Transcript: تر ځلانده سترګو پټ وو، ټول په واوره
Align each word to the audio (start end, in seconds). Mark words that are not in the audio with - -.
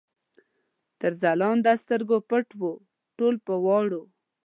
تر 0.99 1.11
ځلانده 1.21 1.73
سترګو 1.83 2.17
پټ 2.29 2.47
وو، 2.59 2.71
ټول 3.17 3.35
په 3.45 3.53
واوره 3.65 4.01